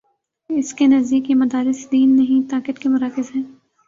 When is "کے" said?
0.73-0.87, 2.79-2.89